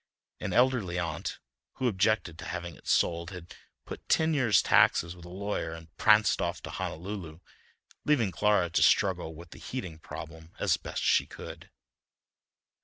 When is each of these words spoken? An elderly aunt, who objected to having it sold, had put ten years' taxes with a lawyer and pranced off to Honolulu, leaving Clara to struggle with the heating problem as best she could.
An 0.39 0.51
elderly 0.51 0.97
aunt, 0.97 1.37
who 1.73 1.87
objected 1.87 2.39
to 2.39 2.45
having 2.45 2.75
it 2.75 2.87
sold, 2.87 3.29
had 3.29 3.53
put 3.85 4.09
ten 4.09 4.33
years' 4.33 4.63
taxes 4.63 5.15
with 5.15 5.25
a 5.25 5.29
lawyer 5.29 5.73
and 5.75 5.95
pranced 5.97 6.41
off 6.41 6.59
to 6.63 6.71
Honolulu, 6.71 7.39
leaving 8.03 8.31
Clara 8.31 8.71
to 8.71 8.81
struggle 8.81 9.35
with 9.35 9.51
the 9.51 9.59
heating 9.59 9.99
problem 9.99 10.53
as 10.57 10.75
best 10.75 11.03
she 11.03 11.27
could. 11.27 11.69